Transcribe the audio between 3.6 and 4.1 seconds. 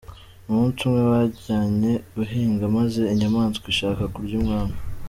ishaka